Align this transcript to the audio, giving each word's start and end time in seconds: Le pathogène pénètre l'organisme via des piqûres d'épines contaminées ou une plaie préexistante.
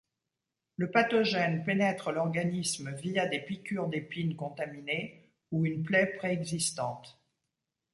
Le 0.77 0.89
pathogène 0.89 1.63
pénètre 1.63 2.11
l'organisme 2.11 2.91
via 2.95 3.27
des 3.27 3.37
piqûres 3.39 3.87
d'épines 3.87 4.35
contaminées 4.35 5.29
ou 5.51 5.63
une 5.63 5.83
plaie 5.83 6.07
préexistante. 6.07 7.21